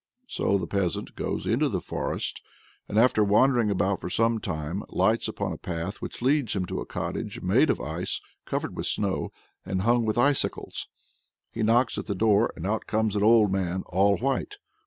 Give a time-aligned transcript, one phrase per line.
[0.27, 2.41] So the peasant goes into the forest
[2.89, 6.79] and, after wandering about for some time, lights upon a path which leads him to
[6.81, 9.29] a cottage made of ice, covered with snow,
[9.63, 10.87] and hung with icicles.
[11.51, 14.55] He knocks at the door, and out comes an old man "all white."